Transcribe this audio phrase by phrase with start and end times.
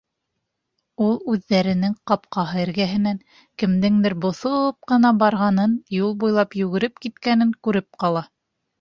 [1.07, 3.21] Ул үҙҙәренең ҡапҡаһы эргәһенән
[3.65, 8.31] кемдеңдер боҫоп ҡына барғанын, юл буйлап йүгереп киткәнен күреп ҡала.